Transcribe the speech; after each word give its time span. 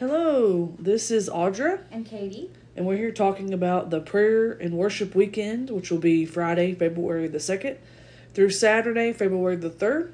Hello, 0.00 0.74
this 0.78 1.10
is 1.10 1.28
Audra, 1.28 1.82
And 1.90 2.06
Katie. 2.06 2.50
and 2.74 2.86
we're 2.86 2.96
here 2.96 3.10
talking 3.12 3.52
about 3.52 3.90
the 3.90 4.00
prayer 4.00 4.52
and 4.52 4.72
worship 4.72 5.14
weekend, 5.14 5.68
which 5.68 5.90
will 5.90 5.98
be 5.98 6.24
Friday, 6.24 6.74
February 6.74 7.28
the 7.28 7.36
2nd, 7.36 7.76
through 8.32 8.48
Saturday, 8.48 9.12
February 9.12 9.56
the 9.56 9.68
3rd. 9.68 10.12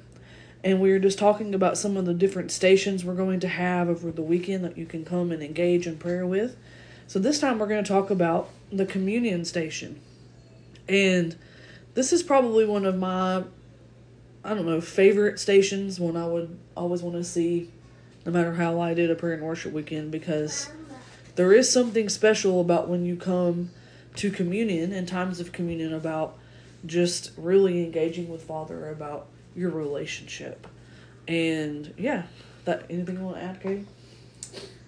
And 0.61 0.81
we're 0.81 0.99
just 0.99 1.17
talking 1.17 1.55
about 1.55 1.77
some 1.77 1.95
of 1.95 2.05
the 2.05 2.13
different 2.13 2.51
stations 2.51 3.05
we're 3.05 3.13
going 3.13 3.39
to 3.39 3.47
have 3.47 3.87
over 3.87 4.11
the 4.11 4.21
weekend 4.21 4.65
that 4.65 4.77
you 4.77 4.85
can 4.85 5.05
come 5.05 5.31
and 5.31 5.41
engage 5.41 5.87
in 5.87 5.95
prayer 5.95 6.27
with. 6.27 6.57
So 7.07 7.17
this 7.17 7.39
time 7.39 7.57
we're 7.57 7.67
going 7.67 7.81
to 7.81 7.89
talk 7.89 8.09
about 8.09 8.49
the 8.69 8.85
communion 8.85 9.45
station. 9.45 10.01
And 10.89 11.37
this 11.93 12.11
is 12.11 12.23
probably 12.23 12.65
one 12.65 12.85
of 12.85 12.97
my, 12.97 13.45
I 14.43 14.53
don't 14.53 14.65
know, 14.65 14.81
favorite 14.81 15.39
stations, 15.39 15.97
one 15.97 16.17
I 16.17 16.27
would 16.27 16.59
always 16.75 17.01
want 17.01 17.15
to 17.15 17.23
see 17.23 17.71
no 18.27 18.33
matter 18.33 18.53
how 18.55 18.81
I 18.81 18.93
did 18.93 19.09
a 19.09 19.15
prayer 19.15 19.35
and 19.35 19.41
worship 19.41 19.71
weekend 19.71 20.11
because 20.11 20.69
there 21.35 21.53
is 21.53 21.71
something 21.71 22.09
special 22.09 22.59
about 22.59 22.89
when 22.89 23.05
you 23.05 23.15
come 23.15 23.69
to 24.15 24.29
communion 24.29 24.91
and 24.91 25.07
times 25.07 25.39
of 25.39 25.53
communion 25.53 25.93
about 25.93 26.37
just 26.85 27.31
really 27.37 27.85
engaging 27.85 28.29
with 28.29 28.43
Father 28.43 28.89
about 28.89 29.27
your 29.55 29.69
relationship. 29.69 30.67
And 31.25 31.93
yeah, 31.97 32.23
that 32.65 32.83
anything 32.89 33.15
you 33.15 33.23
want 33.23 33.37
to 33.37 33.43
add, 33.43 33.61
Katie? 33.61 33.85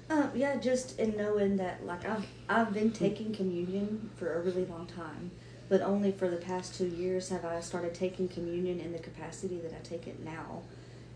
Um, 0.09 0.31
yeah, 0.35 0.57
just 0.57 0.99
in 0.99 1.15
knowing 1.15 1.55
that, 1.57 1.85
like, 1.85 2.03
I've, 2.03 2.27
I've 2.49 2.73
been 2.73 2.91
taking 2.91 3.33
communion 3.33 4.09
for 4.17 4.33
a 4.33 4.41
really 4.41 4.65
long 4.65 4.85
time, 4.85 5.31
but 5.69 5.79
only 5.81 6.11
for 6.11 6.27
the 6.27 6.37
past 6.37 6.75
two 6.75 6.87
years 6.87 7.29
have 7.29 7.45
I 7.45 7.61
started 7.61 7.93
taking 7.93 8.27
communion 8.27 8.81
in 8.81 8.91
the 8.91 8.99
capacity 8.99 9.59
that 9.59 9.71
I 9.71 9.87
take 9.87 10.07
it 10.07 10.19
now, 10.25 10.63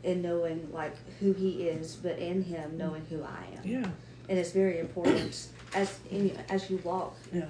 and 0.03 0.21
knowing, 0.21 0.69
like, 0.71 0.95
who 1.19 1.33
He 1.33 1.67
is, 1.67 1.95
but 1.95 2.19
in 2.19 2.43
Him, 2.43 2.77
knowing 2.77 3.05
who 3.09 3.23
I 3.23 3.57
am. 3.57 3.61
Yeah, 3.63 3.89
And 4.29 4.37
it's 4.37 4.51
very 4.51 4.79
important 4.79 5.47
as 5.73 5.99
in, 6.11 6.37
as 6.49 6.69
you 6.69 6.77
walk 6.83 7.15
yeah. 7.31 7.45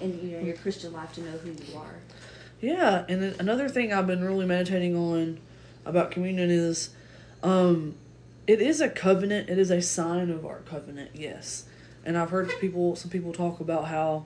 in 0.00 0.20
you 0.22 0.36
know, 0.36 0.44
your 0.44 0.56
Christian 0.56 0.92
life 0.92 1.12
to 1.14 1.22
know 1.22 1.36
who 1.38 1.50
you 1.50 1.78
are. 1.78 1.96
Yeah, 2.60 3.04
and 3.08 3.22
then 3.22 3.34
another 3.38 3.68
thing 3.68 3.92
I've 3.92 4.06
been 4.06 4.24
really 4.24 4.46
meditating 4.46 4.96
on 4.96 5.38
about 5.84 6.10
communion 6.10 6.50
is 6.50 6.90
um 7.42 7.94
it 8.46 8.60
is 8.60 8.80
a 8.80 8.88
covenant, 8.88 9.48
it 9.48 9.58
is 9.58 9.70
a 9.70 9.82
sign 9.82 10.30
of 10.30 10.46
our 10.46 10.60
covenant, 10.60 11.10
yes. 11.14 11.64
And 12.04 12.16
I've 12.16 12.30
heard 12.30 12.50
people 12.60 12.96
some 12.96 13.10
people 13.10 13.32
talk 13.32 13.60
about 13.60 13.88
how 13.88 14.24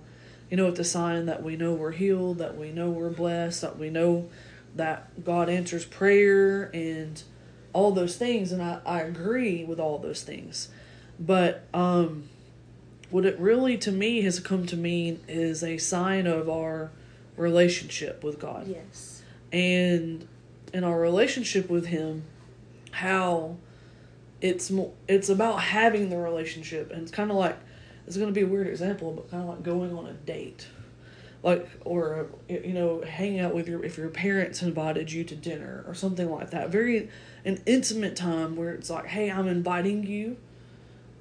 you 0.50 0.56
know 0.56 0.68
it's 0.68 0.78
a 0.78 0.84
sign 0.84 1.26
that 1.26 1.42
we 1.42 1.56
know 1.56 1.74
we're 1.74 1.92
healed, 1.92 2.38
that 2.38 2.56
we 2.56 2.70
know 2.70 2.90
we're 2.90 3.10
blessed, 3.10 3.62
that 3.62 3.78
we 3.78 3.90
know 3.90 4.28
that 4.76 5.24
God 5.24 5.48
answers 5.48 5.84
prayer 5.84 6.70
and 6.74 7.20
all 7.78 7.92
those 7.92 8.16
things 8.16 8.50
and 8.52 8.60
I, 8.62 8.80
I 8.84 9.00
agree 9.02 9.64
with 9.64 9.78
all 9.80 9.98
those 9.98 10.22
things. 10.22 10.68
But 11.18 11.64
um 11.72 12.24
what 13.10 13.24
it 13.24 13.38
really 13.38 13.76
to 13.78 13.90
me 13.92 14.20
has 14.22 14.38
come 14.40 14.66
to 14.66 14.76
mean 14.76 15.20
is 15.28 15.62
a 15.62 15.78
sign 15.78 16.26
of 16.26 16.48
our 16.50 16.90
relationship 17.36 18.22
with 18.24 18.38
God 18.38 18.66
Yes. 18.66 19.22
and 19.52 20.26
in 20.74 20.84
our 20.84 20.98
relationship 21.00 21.70
with 21.70 21.86
him 21.86 22.24
how 22.90 23.56
it's 24.40 24.70
more 24.70 24.92
it's 25.08 25.28
about 25.28 25.56
having 25.62 26.10
the 26.10 26.16
relationship 26.18 26.90
and 26.90 27.02
it's 27.02 27.10
kind 27.10 27.30
of 27.30 27.36
like 27.36 27.56
it's 28.06 28.16
going 28.16 28.28
to 28.28 28.34
be 28.34 28.42
a 28.42 28.46
weird 28.46 28.66
example 28.66 29.12
but 29.12 29.30
kind 29.30 29.42
of 29.44 29.48
like 29.48 29.62
going 29.62 29.96
on 29.96 30.04
a 30.06 30.12
date 30.12 30.66
like 31.42 31.68
or 31.84 32.26
you 32.48 32.72
know 32.72 33.00
hanging 33.02 33.38
out 33.40 33.54
with 33.54 33.68
your 33.68 33.84
if 33.84 33.96
your 33.96 34.08
parents 34.08 34.62
invited 34.62 35.12
you 35.12 35.22
to 35.24 35.36
dinner 35.36 35.84
or 35.86 35.94
something 35.94 36.28
like 36.30 36.50
that 36.50 36.68
very 36.70 37.08
an 37.44 37.62
intimate 37.64 38.16
time 38.16 38.56
where 38.56 38.70
it's 38.70 38.90
like 38.90 39.06
hey 39.06 39.30
i'm 39.30 39.46
inviting 39.46 40.04
you 40.04 40.36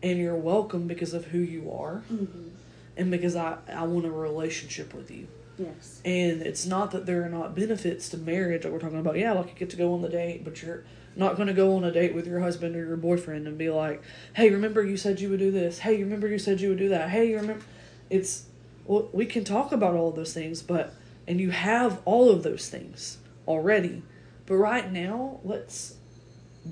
and 0.02 0.18
you're 0.20 0.36
welcome 0.36 0.88
because 0.88 1.14
of 1.14 1.26
who 1.26 1.38
you 1.40 1.72
are 1.72 2.04
Mm-hmm. 2.12 2.50
and 2.98 3.12
because 3.12 3.36
i 3.36 3.58
i 3.72 3.84
want 3.84 4.06
a 4.06 4.12
relationship 4.12 4.94
with 4.94 5.12
you 5.12 5.28
Yes. 5.60 6.02
and 6.06 6.42
it's 6.44 6.66
not 6.68 6.92
that 6.92 7.06
there 7.08 7.24
are 7.24 7.30
not 7.30 7.56
benefits 7.56 8.10
to 8.10 8.18
marriage 8.18 8.62
that 8.62 8.72
we're 8.72 8.78
talking 8.80 9.00
about. 9.00 9.18
Yeah, 9.18 9.32
like 9.34 9.48
you 9.48 9.56
get 9.56 9.72
to 9.72 9.76
go 9.76 9.92
on 9.96 10.04
the 10.04 10.08
date, 10.10 10.44
but 10.44 10.62
you're 10.62 10.84
not 11.16 11.36
going 11.36 11.48
to 11.48 11.54
go 11.56 11.76
on 11.76 11.84
a 11.84 11.92
date 11.92 12.14
with 12.14 12.28
your 12.28 12.42
husband 12.42 12.76
or 12.76 12.86
your 12.86 12.96
boyfriend 12.96 13.48
and 13.48 13.58
be 13.58 13.72
like, 13.72 14.04
"Hey, 14.36 14.52
remember 14.52 14.84
you 14.84 14.98
said 14.98 15.20
you 15.20 15.32
would 15.32 15.40
do 15.40 15.50
this? 15.50 15.80
Hey, 15.80 16.04
remember 16.04 16.28
you 16.28 16.38
said 16.38 16.62
you 16.62 16.70
would 16.70 16.78
do 16.78 16.90
that? 16.90 17.10
Hey, 17.10 17.32
you 17.32 17.38
remember?" 17.40 17.66
It's 18.12 18.44
well, 18.88 19.10
we 19.14 19.26
can 19.26 19.44
talk 19.44 19.72
about 19.72 19.94
all 19.96 20.10
of 20.10 20.16
those 20.16 20.34
things, 20.34 20.62
but 20.62 20.94
and 21.28 21.40
you 21.42 21.52
have 21.52 22.02
all 22.06 22.30
of 22.30 22.44
those 22.44 22.70
things 22.70 23.18
already, 23.48 24.02
but 24.46 24.56
right 24.56 24.92
now, 24.92 25.40
let's 25.44 25.96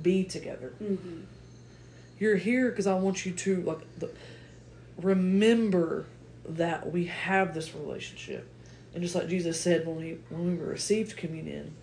be 0.01 0.23
together. 0.23 0.73
Mm-hmm. 0.81 1.21
You're 2.19 2.37
here 2.37 2.69
because 2.69 2.87
I 2.87 2.95
want 2.95 3.25
you 3.25 3.33
to 3.33 3.61
like 3.61 3.99
the, 3.99 4.09
remember 4.97 6.05
that 6.47 6.91
we 6.91 7.05
have 7.05 7.53
this 7.53 7.75
relationship, 7.75 8.47
and 8.93 9.03
just 9.03 9.15
like 9.15 9.27
Jesus 9.27 9.59
said 9.59 9.85
when 9.85 9.97
we 9.97 10.17
when 10.29 10.57
we 10.57 10.63
received 10.63 11.17
communion, 11.17 11.75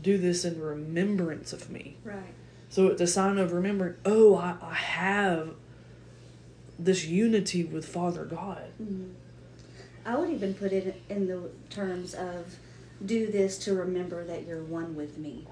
do 0.00 0.16
this 0.16 0.44
in 0.44 0.60
remembrance 0.60 1.52
of 1.52 1.70
me. 1.70 1.96
Right. 2.02 2.34
So 2.70 2.88
it's 2.88 3.00
a 3.02 3.06
sign 3.06 3.38
of 3.38 3.52
remembering. 3.52 3.94
Oh, 4.04 4.36
I, 4.36 4.56
I 4.62 4.74
have 4.74 5.50
this 6.78 7.04
unity 7.06 7.64
with 7.64 7.86
Father 7.86 8.24
God. 8.24 8.64
Mhm. 8.82 9.12
I 10.06 10.16
would 10.16 10.30
even 10.30 10.54
put 10.54 10.72
it 10.72 11.02
in 11.08 11.26
the 11.26 11.50
terms 11.68 12.14
of 12.14 12.56
do 13.04 13.30
this 13.30 13.58
to 13.58 13.74
remember 13.74 14.24
that 14.24 14.46
you're 14.46 14.62
one 14.62 14.94
with 14.94 15.18
me. 15.18 15.46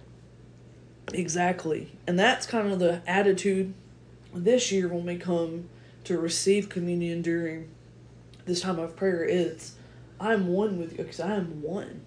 Exactly. 1.12 1.90
And 2.06 2.18
that's 2.18 2.46
kind 2.46 2.72
of 2.72 2.78
the 2.78 3.02
attitude 3.06 3.74
this 4.32 4.70
year 4.70 4.88
when 4.88 5.04
we 5.04 5.16
come 5.16 5.68
to 6.04 6.18
receive 6.18 6.68
communion 6.68 7.20
during 7.20 7.68
this 8.46 8.60
time 8.60 8.78
of 8.78 8.96
prayer. 8.96 9.24
It's, 9.24 9.74
I'm 10.20 10.46
one 10.46 10.78
with 10.78 10.92
you 10.92 10.98
because 10.98 11.20
I 11.20 11.34
am 11.34 11.60
one. 11.60 12.02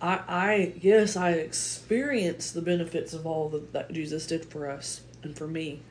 I, 0.00 0.20
I, 0.28 0.72
yes, 0.80 1.16
I 1.16 1.32
experience 1.32 2.52
the 2.52 2.62
benefits 2.62 3.12
of 3.12 3.26
all 3.26 3.48
that, 3.50 3.72
that 3.72 3.92
Jesus 3.92 4.26
did 4.26 4.46
for 4.46 4.70
us 4.70 5.02
and 5.22 5.36
for 5.36 5.46
me, 5.46 5.82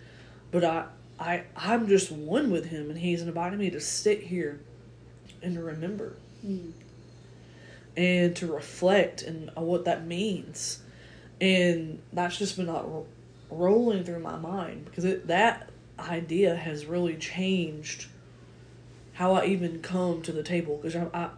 but 0.50 0.64
I, 0.64 0.86
I, 1.19 1.44
I'm 1.56 1.88
just 1.88 2.12
one 2.12 2.50
with 2.50 2.68
Him, 2.68 2.90
and 2.90 2.98
He's 2.98 3.22
inviting 3.22 3.59
me 3.59 3.69
to 3.69 3.80
sit 3.80 4.24
here 4.24 4.62
and 5.42 5.56
to 5.56 5.62
remember 5.62 6.16
Mm. 6.46 6.72
and 7.98 8.36
to 8.38 8.48
reflect 8.48 9.22
and 9.24 9.52
on 9.58 9.66
what 9.66 9.84
that 9.86 10.06
means. 10.06 10.80
And 11.42 12.02
that's 12.14 12.38
just 12.38 12.56
been 12.56 12.68
like 12.68 12.84
ro- 12.84 13.08
rolling 13.50 14.04
through 14.04 14.20
my 14.20 14.38
mind 14.38 14.86
because 14.86 15.04
it, 15.04 15.28
that 15.28 15.70
idea 16.00 16.56
has 16.56 16.86
really 16.86 17.16
changed 17.16 18.08
how 19.14 19.34
I 19.34 19.46
even 19.48 19.82
come 19.82 20.22
to 20.22 20.32
the 20.32 20.44
table. 20.44 20.78
Because 20.78 20.96
I, 20.96 21.08
I, 21.14 21.30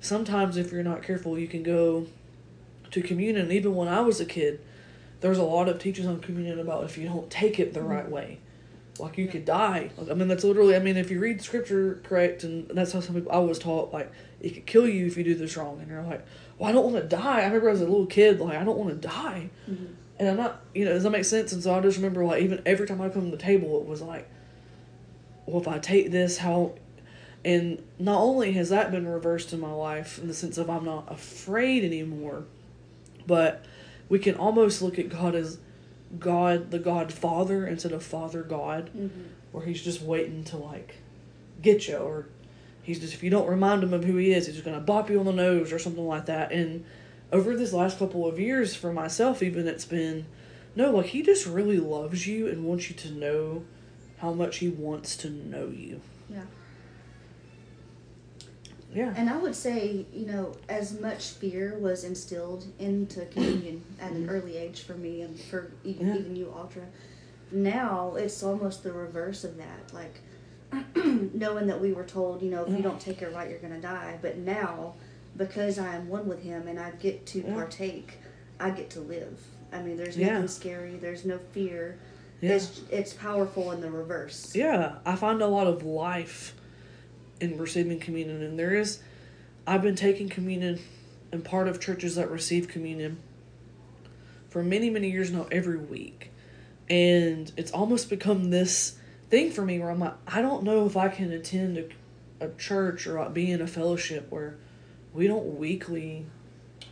sometimes, 0.00 0.56
if 0.56 0.72
you're 0.72 0.82
not 0.82 1.02
careful, 1.02 1.38
you 1.38 1.48
can 1.48 1.62
go 1.62 2.06
to 2.90 3.02
communion. 3.02 3.52
Even 3.52 3.74
when 3.74 3.88
I 3.88 4.00
was 4.00 4.20
a 4.20 4.24
kid, 4.24 4.60
there's 5.20 5.38
a 5.38 5.44
lot 5.44 5.68
of 5.68 5.78
teachings 5.78 6.06
on 6.06 6.20
communion 6.20 6.58
about 6.58 6.84
if 6.84 6.96
you 6.96 7.08
don't 7.08 7.30
take 7.30 7.60
it 7.60 7.74
the 7.74 7.80
mm. 7.80 7.88
right 7.88 8.10
way, 8.10 8.38
like 9.00 9.18
you 9.18 9.26
could 9.28 9.44
die. 9.44 9.90
Like, 9.96 10.10
I 10.10 10.14
mean, 10.14 10.28
that's 10.28 10.44
literally. 10.44 10.76
I 10.76 10.78
mean, 10.78 10.96
if 10.96 11.10
you 11.10 11.18
read 11.20 11.42
scripture 11.42 12.00
correct, 12.04 12.44
and 12.44 12.68
that's 12.68 12.92
how 12.92 13.00
some 13.00 13.14
people 13.14 13.32
I 13.32 13.38
was 13.38 13.58
taught, 13.58 13.92
like 13.92 14.10
it 14.40 14.50
could 14.54 14.66
kill 14.66 14.88
you 14.88 15.06
if 15.06 15.16
you 15.16 15.24
do 15.24 15.34
this 15.34 15.56
wrong. 15.56 15.78
And 15.80 15.88
you're 15.90 16.02
like, 16.02 16.24
well, 16.58 16.68
I 16.68 16.72
don't 16.72 16.90
want 16.92 16.96
to 17.02 17.16
die. 17.16 17.40
I 17.40 17.44
remember 17.46 17.68
as 17.70 17.80
a 17.80 17.84
little 17.84 18.06
kid, 18.06 18.40
like 18.40 18.56
I 18.58 18.64
don't 18.64 18.78
want 18.78 18.90
to 19.00 19.08
die, 19.08 19.50
Mhm. 19.70 19.88
and 20.18 20.28
I'm 20.28 20.36
not. 20.36 20.62
You 20.74 20.84
know, 20.84 20.92
does 20.92 21.02
that 21.02 21.10
make 21.10 21.24
sense? 21.24 21.52
And 21.52 21.62
so 21.62 21.74
I 21.74 21.80
just 21.80 21.96
remember, 21.96 22.24
like 22.24 22.42
even 22.42 22.62
every 22.66 22.86
time 22.86 23.00
I 23.00 23.08
come 23.08 23.24
to 23.30 23.36
the 23.36 23.42
table, 23.42 23.80
it 23.80 23.86
was 23.86 24.02
like, 24.02 24.28
well, 25.46 25.60
if 25.60 25.68
I 25.68 25.78
take 25.78 26.10
this, 26.10 26.38
how. 26.38 26.72
And 27.44 27.80
not 28.00 28.20
only 28.20 28.52
has 28.54 28.70
that 28.70 28.90
been 28.90 29.06
reversed 29.06 29.52
in 29.52 29.60
my 29.60 29.70
life 29.70 30.18
in 30.18 30.26
the 30.26 30.34
sense 30.34 30.58
of 30.58 30.68
I'm 30.68 30.84
not 30.84 31.06
afraid 31.12 31.84
anymore, 31.84 32.42
but 33.24 33.64
we 34.08 34.18
can 34.18 34.34
almost 34.34 34.82
look 34.82 34.98
at 34.98 35.08
God 35.08 35.36
as 35.36 35.58
God, 36.18 36.70
the 36.70 36.78
God 36.78 37.12
Father, 37.12 37.66
instead 37.66 37.92
of 37.92 38.02
Father 38.02 38.42
God, 38.42 38.90
Mhm. 38.96 39.10
where 39.52 39.64
He's 39.66 39.82
just 39.82 40.02
waiting 40.02 40.44
to 40.44 40.56
like 40.56 40.96
get 41.62 41.88
you, 41.88 41.96
or 41.96 42.26
He's 42.82 43.00
just 43.00 43.14
if 43.14 43.22
you 43.22 43.30
don't 43.30 43.48
remind 43.48 43.82
Him 43.82 43.92
of 43.92 44.04
who 44.04 44.16
He 44.16 44.32
is, 44.32 44.46
He's 44.46 44.54
just 44.56 44.64
gonna 44.64 44.80
bop 44.80 45.10
you 45.10 45.18
on 45.18 45.26
the 45.26 45.32
nose 45.32 45.72
or 45.72 45.78
something 45.78 46.06
like 46.06 46.26
that. 46.26 46.52
And 46.52 46.84
over 47.32 47.56
this 47.56 47.72
last 47.72 47.98
couple 47.98 48.26
of 48.26 48.38
years, 48.38 48.74
for 48.74 48.92
myself, 48.92 49.42
even 49.42 49.66
it's 49.66 49.84
been 49.84 50.26
no, 50.76 50.90
like 50.92 51.06
He 51.06 51.22
just 51.22 51.46
really 51.46 51.78
loves 51.78 52.26
you 52.26 52.46
and 52.48 52.64
wants 52.64 52.88
you 52.90 52.96
to 52.96 53.10
know 53.10 53.64
how 54.18 54.32
much 54.32 54.58
He 54.58 54.68
wants 54.68 55.16
to 55.18 55.30
know 55.30 55.68
you. 55.68 56.00
Yeah. 56.30 56.42
Yeah. 58.94 59.12
And 59.16 59.28
I 59.28 59.36
would 59.36 59.54
say, 59.54 60.06
you 60.12 60.26
know, 60.26 60.54
as 60.68 60.98
much 61.00 61.30
fear 61.30 61.76
was 61.78 62.04
instilled 62.04 62.64
into 62.78 63.26
communion 63.26 63.84
at 64.00 64.12
an 64.12 64.22
mm-hmm. 64.22 64.30
early 64.30 64.56
age 64.56 64.82
for 64.82 64.94
me 64.94 65.22
and 65.22 65.38
for 65.38 65.70
e- 65.84 65.96
Yeah. 66.00 66.16
even 66.16 66.36
you, 66.36 66.46
Audra. 66.46 66.84
now 67.52 68.14
it's 68.16 68.42
almost 68.42 68.82
the 68.82 68.92
reverse 68.92 69.44
of 69.44 69.56
that. 69.58 69.92
Like, 69.92 70.20
knowing 71.34 71.66
that 71.68 71.80
we 71.80 71.92
were 71.92 72.04
told, 72.04 72.42
you 72.42 72.50
know, 72.50 72.62
if 72.62 72.70
Yeah. 72.70 72.76
you 72.78 72.82
don't 72.82 73.00
take 73.00 73.22
it 73.22 73.32
right, 73.34 73.48
you're 73.50 73.58
going 73.60 73.74
to 73.74 73.80
die. 73.80 74.18
But 74.22 74.38
now, 74.38 74.94
because 75.36 75.78
I 75.78 75.94
am 75.94 76.08
one 76.08 76.26
with 76.26 76.42
Him 76.42 76.66
and 76.66 76.80
I 76.80 76.90
get 76.92 77.26
to 77.26 77.40
Yeah. 77.40 77.54
partake, 77.54 78.14
I 78.58 78.70
get 78.70 78.90
to 78.90 79.00
live. 79.00 79.38
I 79.72 79.82
mean, 79.82 79.96
there's 79.96 80.16
Yeah. 80.16 80.32
nothing 80.34 80.48
scary, 80.48 80.96
there's 80.96 81.24
no 81.24 81.38
fear. 81.52 81.98
Yeah. 82.42 82.52
it's 82.52 82.82
it's 82.90 83.12
powerful 83.14 83.72
in 83.72 83.80
the 83.80 83.90
reverse. 83.90 84.54
Yeah, 84.54 84.96
I 85.06 85.16
find 85.16 85.40
a 85.40 85.46
lot 85.46 85.66
of 85.66 85.84
life 85.84 86.54
in 87.40 87.58
receiving 87.58 88.00
communion, 88.00 88.42
and 88.42 88.58
there 88.58 88.74
is. 88.74 89.00
I've 89.66 89.82
been 89.82 89.96
taking 89.96 90.28
communion 90.28 90.78
and 91.32 91.44
part 91.44 91.68
of 91.68 91.80
churches 91.80 92.14
that 92.14 92.30
receive 92.30 92.68
communion 92.68 93.18
for 94.48 94.62
many, 94.62 94.90
many 94.90 95.10
years 95.10 95.30
now, 95.30 95.46
every 95.50 95.76
week. 95.76 96.30
And 96.88 97.50
it's 97.56 97.72
almost 97.72 98.08
become 98.08 98.50
this 98.50 98.96
thing 99.28 99.50
for 99.50 99.62
me 99.62 99.78
where 99.78 99.90
I'm 99.90 99.98
like, 99.98 100.14
I 100.26 100.40
don't 100.40 100.62
know 100.62 100.86
if 100.86 100.96
I 100.96 101.08
can 101.08 101.32
attend 101.32 101.78
a, 101.78 102.44
a 102.44 102.54
church 102.54 103.06
or 103.08 103.28
be 103.28 103.50
in 103.50 103.60
a 103.60 103.66
fellowship 103.66 104.30
where 104.30 104.56
we 105.12 105.26
don't 105.26 105.58
weekly 105.58 106.26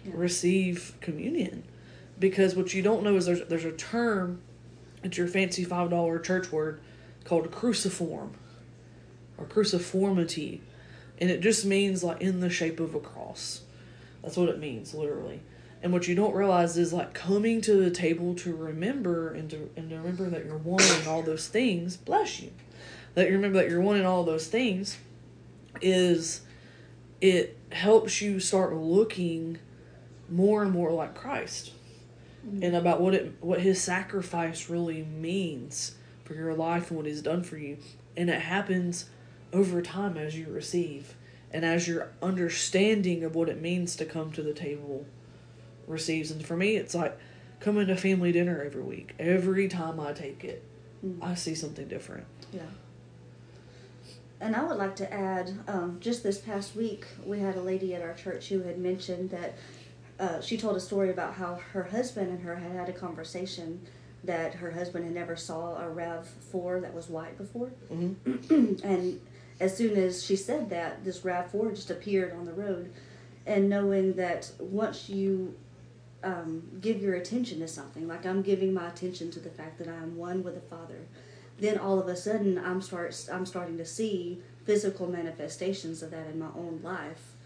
Yeah. 0.04 0.12
receive 0.14 0.94
communion. 1.00 1.62
Because 2.18 2.54
what 2.56 2.74
you 2.74 2.82
don't 2.82 3.02
know 3.02 3.16
is 3.16 3.26
there's 3.26 3.46
there's 3.48 3.64
a 3.64 3.72
term, 3.72 4.40
it's 5.02 5.16
your 5.16 5.28
fancy 5.28 5.64
five 5.64 5.90
dollar 5.90 6.18
church 6.18 6.50
word 6.52 6.80
called 7.24 7.50
cruciform 7.50 8.32
or 9.38 9.44
cruciformity. 9.46 10.60
And 11.18 11.30
it 11.30 11.40
just 11.40 11.64
means 11.64 12.02
like 12.02 12.20
in 12.20 12.40
the 12.40 12.50
shape 12.50 12.80
of 12.80 12.94
a 12.94 13.00
cross. 13.00 13.62
That's 14.22 14.36
what 14.36 14.48
it 14.48 14.58
means, 14.58 14.94
literally. 14.94 15.40
And 15.82 15.92
what 15.92 16.08
you 16.08 16.14
don't 16.14 16.34
realize 16.34 16.78
is 16.78 16.92
like 16.92 17.12
coming 17.12 17.60
to 17.62 17.74
the 17.74 17.90
table 17.90 18.34
to 18.36 18.56
remember 18.56 19.32
and 19.34 19.50
to 19.50 19.70
and 19.76 19.90
to 19.90 19.96
remember 19.96 20.30
that 20.30 20.46
you're 20.46 20.56
one 20.56 20.82
in 20.82 21.06
all 21.06 21.22
those 21.22 21.46
things, 21.46 21.96
bless 21.96 22.40
you. 22.40 22.50
That 23.14 23.28
you 23.28 23.34
remember 23.34 23.58
that 23.58 23.68
you're 23.68 23.82
one 23.82 23.96
in 23.96 24.06
all 24.06 24.24
those 24.24 24.46
things 24.46 24.96
is 25.82 26.40
it 27.20 27.58
helps 27.70 28.22
you 28.22 28.40
start 28.40 28.74
looking 28.74 29.58
more 30.30 30.62
and 30.62 30.72
more 30.72 30.90
like 30.90 31.14
Christ 31.14 31.72
mm-hmm. 32.46 32.62
and 32.62 32.76
about 32.76 33.00
what 33.00 33.14
it 33.14 33.34
what 33.40 33.60
his 33.60 33.80
sacrifice 33.80 34.68
really 34.68 35.02
means 35.02 35.94
for 36.24 36.34
your 36.34 36.54
life 36.54 36.90
and 36.90 36.96
what 36.96 37.06
he's 37.06 37.22
done 37.22 37.42
for 37.42 37.56
you 37.56 37.76
and 38.16 38.30
it 38.30 38.40
happens 38.40 39.06
over 39.54 39.80
time 39.80 40.16
as 40.16 40.36
you 40.36 40.46
receive 40.48 41.14
and 41.50 41.64
as 41.64 41.86
your 41.88 42.08
understanding 42.20 43.22
of 43.24 43.34
what 43.34 43.48
it 43.48 43.60
means 43.62 43.96
to 43.96 44.04
come 44.04 44.32
to 44.32 44.42
the 44.42 44.52
table 44.52 45.06
receives 45.86 46.30
and 46.30 46.44
for 46.44 46.56
me 46.56 46.76
it's 46.76 46.94
like 46.94 47.18
coming 47.60 47.86
to 47.86 47.96
family 47.96 48.32
dinner 48.32 48.62
every 48.62 48.82
week 48.82 49.14
every 49.18 49.68
time 49.68 49.98
i 50.00 50.12
take 50.12 50.44
it 50.44 50.62
Mm. 51.04 51.18
i 51.22 51.34
see 51.34 51.54
something 51.54 51.86
different 51.86 52.24
Yeah. 52.52 52.62
And 54.40 54.54
I 54.56 54.64
would 54.64 54.76
like 54.76 54.96
to 54.96 55.10
add, 55.12 55.52
um, 55.68 55.98
just 56.00 56.22
this 56.22 56.38
past 56.38 56.74
week, 56.76 57.06
we 57.24 57.38
had 57.38 57.56
a 57.56 57.60
lady 57.62 57.94
at 57.94 58.02
our 58.02 58.12
church 58.14 58.48
who 58.48 58.60
had 58.62 58.78
mentioned 58.78 59.30
that 59.30 59.54
uh, 60.18 60.40
she 60.40 60.56
told 60.58 60.76
a 60.76 60.80
story 60.80 61.08
about 61.10 61.34
how 61.34 61.54
her 61.72 61.84
husband 61.84 62.28
and 62.28 62.42
her 62.42 62.56
had 62.56 62.72
had 62.72 62.88
a 62.88 62.92
conversation 62.92 63.80
that 64.22 64.54
her 64.54 64.70
husband 64.72 65.04
had 65.04 65.14
never 65.14 65.36
saw 65.36 65.76
a 65.76 65.84
RAV4 65.88 66.80
that 66.82 66.92
was 66.94 67.08
white 67.08 67.38
before, 67.38 67.70
mm-hmm. 67.90 68.74
and 68.84 69.20
as 69.60 69.76
soon 69.76 69.96
as 69.96 70.24
she 70.24 70.36
said 70.36 70.70
that, 70.70 71.04
this 71.04 71.20
RAV4 71.20 71.74
just 71.74 71.90
appeared 71.90 72.32
on 72.32 72.44
the 72.44 72.52
road, 72.52 72.92
and 73.46 73.68
knowing 73.68 74.14
that 74.14 74.50
once 74.58 75.08
you 75.08 75.54
um, 76.22 76.62
give 76.80 77.02
your 77.02 77.14
attention 77.14 77.60
to 77.60 77.68
something, 77.68 78.08
like 78.08 78.24
I'm 78.26 78.42
giving 78.42 78.72
my 78.72 78.88
attention 78.88 79.30
to 79.32 79.40
the 79.40 79.50
fact 79.50 79.78
that 79.78 79.88
I 79.88 79.94
am 79.94 80.16
one 80.16 80.42
with 80.42 80.54
the 80.54 80.60
Father, 80.60 81.06
then 81.58 81.78
all 81.78 82.00
of 82.00 82.08
a 82.08 82.16
sudden 82.16 82.58
I'm 82.58 82.80
start 82.80 83.28
I'm 83.32 83.46
starting 83.46 83.78
to 83.78 83.84
see 83.84 84.40
physical 84.64 85.06
manifestations 85.06 86.02
of 86.02 86.10
that 86.10 86.26
in 86.26 86.38
my 86.38 86.48
own 86.56 86.80
life. 86.82 87.36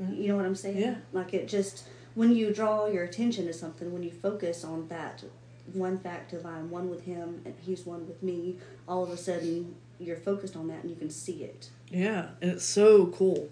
Mhm. 0.00 0.18
You 0.18 0.28
know 0.28 0.36
what 0.36 0.44
I'm 0.44 0.54
saying? 0.54 0.78
Yeah. 0.78 0.96
Like 1.12 1.34
it 1.34 1.48
just 1.48 1.84
when 2.14 2.34
you 2.34 2.52
draw 2.52 2.86
your 2.86 3.04
attention 3.04 3.46
to 3.46 3.52
something, 3.52 3.92
when 3.92 4.02
you 4.02 4.10
focus 4.12 4.62
on 4.64 4.88
that 4.88 5.24
one 5.72 5.98
fact 5.98 6.32
of 6.32 6.46
I'm 6.46 6.70
one 6.70 6.88
with 6.88 7.02
Him 7.02 7.40
and 7.44 7.54
He's 7.60 7.84
one 7.84 8.06
with 8.06 8.22
me, 8.22 8.58
all 8.86 9.02
of 9.02 9.10
a 9.10 9.16
sudden 9.16 9.74
you're 9.98 10.16
focused 10.16 10.56
on 10.56 10.68
that 10.68 10.82
and 10.82 10.90
you 10.90 10.96
can 10.96 11.10
see 11.10 11.42
it. 11.42 11.70
Yeah, 11.90 12.28
and 12.40 12.52
it's 12.52 12.64
so 12.64 13.06
cool. 13.06 13.48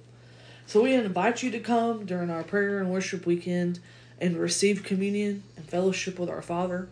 So 0.66 0.82
we 0.82 0.94
invite 0.94 1.42
you 1.42 1.50
to 1.50 1.60
come 1.60 2.06
during 2.06 2.30
our 2.30 2.42
prayer 2.42 2.78
and 2.78 2.90
worship 2.90 3.26
weekend 3.26 3.80
and 4.20 4.36
receive 4.36 4.82
communion 4.82 5.42
and 5.56 5.68
fellowship 5.68 6.18
with 6.18 6.30
our 6.30 6.42
Father. 6.42 6.88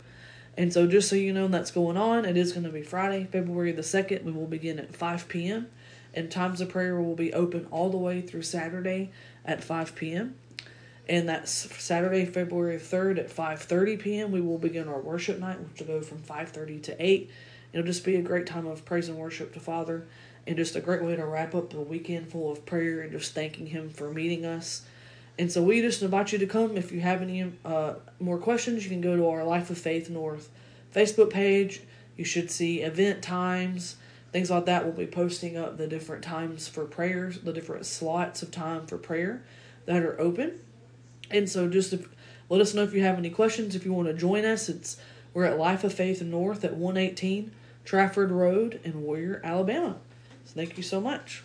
And 0.57 0.73
so 0.73 0.87
just 0.87 1.09
so 1.09 1.17
you 1.17 1.33
know 1.33 1.49
that's 1.49 1.71
going 1.71 1.97
on, 1.97 2.25
it 2.25 2.37
is 2.37 2.53
going 2.53 2.65
to 2.65 2.71
be 2.71 2.83
Friday, 2.83 3.25
February 3.25 3.73
the 3.73 3.83
2nd. 3.83 4.25
We 4.25 4.33
will 4.33 4.47
begin 4.47 4.79
at 4.79 4.95
5 4.95 5.29
p.m. 5.29 5.69
And 6.13 6.31
times 6.31 6.61
of 6.61 6.69
prayer 6.69 7.01
will 7.01 7.17
be 7.17 7.33
open 7.33 7.67
all 7.71 7.89
the 7.89 7.97
way 7.97 8.21
through 8.21 8.43
Saturday 8.43 9.11
at 9.47 9.65
5 9.65 9.95
p.m. 9.95 10.35
And 11.09 11.29
that's 11.29 11.51
Saturday, 11.83 12.27
February 12.27 12.77
3rd 12.77 13.19
at 13.19 13.29
5.30 13.35 13.99
p.m. 13.99 14.31
We 14.31 14.41
will 14.41 14.59
begin 14.59 14.89
our 14.89 15.01
worship 15.01 15.39
night, 15.39 15.59
which 15.61 15.81
will 15.81 15.99
go 15.99 16.01
from 16.01 16.19
5.30 16.19 16.83
to 16.85 17.05
8. 17.05 17.31
It'll 17.73 17.87
just 17.87 18.05
be 18.05 18.17
a 18.17 18.23
great 18.23 18.47
time 18.47 18.67
of 18.67 18.85
praise 18.85 19.09
and 19.09 19.19
worship 19.19 19.55
to 19.55 19.61
Father 19.61 20.07
and 20.47 20.57
just 20.57 20.77
a 20.77 20.81
great 20.81 21.03
way 21.03 21.17
to 21.17 21.25
wrap 21.25 21.55
up 21.55 21.71
the 21.71 21.81
weekend 21.81 22.31
full 22.31 22.51
of 22.51 22.67
prayer 22.67 23.01
and 23.01 23.13
just 23.13 23.33
thanking 23.33 23.67
Him 23.67 23.89
for 23.89 24.13
meeting 24.13 24.45
us. 24.45 24.83
And 25.39 25.51
so 25.51 25.63
we 25.63 25.81
just 25.81 26.03
invite 26.03 26.33
you 26.33 26.39
to 26.39 26.47
come. 26.47 26.77
If 26.77 26.93
you 26.93 27.01
have 27.01 27.23
any 27.23 27.53
uh, 27.65 27.95
more 28.21 28.39
questions, 28.39 28.85
you 28.85 28.91
can 28.91 29.01
go 29.01 29.17
to 29.17 29.29
our 29.29 29.45
Life 29.45 29.71
of 29.71 29.79
Faith 29.79 30.11
North 30.11 30.51
Facebook 30.95 31.31
page. 31.31 31.83
You 32.17 32.25
should 32.25 32.51
see 32.51 32.81
event 32.81 33.23
times, 33.23 33.97
things 34.33 34.51
like 34.51 34.67
that. 34.67 34.85
We'll 34.85 34.93
be 34.93 35.07
posting 35.07 35.57
up 35.57 35.79
the 35.79 35.87
different 35.87 36.23
times 36.23 36.69
for 36.69 36.85
prayers, 36.85 37.39
the 37.39 37.53
different 37.53 37.87
slots 37.87 38.43
of 38.43 38.51
time 38.51 38.87
for 38.87 38.99
prayer 38.99 39.43
that 39.87 40.03
are 40.03 40.21
open. 40.21 40.61
And 41.31 41.49
so 41.49 41.69
just 41.69 41.95
if, 41.95 42.09
let 42.51 42.61
us 42.61 42.75
know 42.75 42.83
if 42.83 42.93
you 42.93 43.03
have 43.03 43.17
any 43.17 43.31
questions. 43.31 43.75
If 43.75 43.87
you 43.87 43.95
want 43.95 44.09
to 44.09 44.15
join 44.15 44.45
us, 44.45 44.69
it's 44.69 44.99
we're 45.33 45.45
at 45.45 45.59
Life 45.59 45.83
of 45.83 45.95
Faith 45.95 46.21
North 46.21 46.63
at 46.63 46.77
118 46.77 47.53
Trafford 47.85 48.31
Road 48.31 48.81
in 48.85 49.03
Warrior, 49.03 49.41
Alabama. 49.45 49.97
So 50.45 50.55
thank 50.55 50.77
you 50.77 50.83
so 50.83 51.01
much. 51.01 51.43